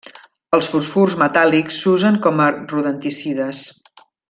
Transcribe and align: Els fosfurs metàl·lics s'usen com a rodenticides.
Els 0.57 0.69
fosfurs 0.71 1.15
metàl·lics 1.23 1.77
s'usen 1.83 2.19
com 2.25 2.43
a 2.47 2.49
rodenticides. 2.57 3.63